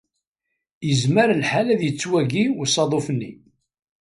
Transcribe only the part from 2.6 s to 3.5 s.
usaḍuf-nni.